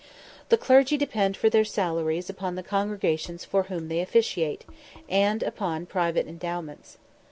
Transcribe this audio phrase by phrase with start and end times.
[0.49, 4.65] The clergy depend for their salaries upon the congregations for whom they officiate,
[5.07, 6.97] and upon private endowments.